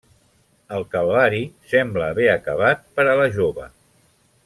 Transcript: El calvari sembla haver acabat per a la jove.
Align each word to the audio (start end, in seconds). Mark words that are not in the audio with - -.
El 0.77 0.85
calvari 0.95 1.41
sembla 1.73 2.07
haver 2.15 2.27
acabat 2.39 2.83
per 2.97 3.07
a 3.11 3.15
la 3.23 3.29
jove. 3.39 3.69